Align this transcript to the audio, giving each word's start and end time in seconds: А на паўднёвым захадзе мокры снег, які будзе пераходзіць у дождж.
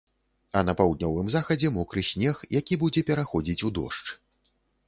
А 0.59 0.63
на 0.69 0.73
паўднёвым 0.79 1.29
захадзе 1.35 1.71
мокры 1.77 2.05
снег, 2.13 2.41
які 2.61 2.81
будзе 2.85 3.07
пераходзіць 3.11 3.63
у 3.69 3.73
дождж. 3.81 4.07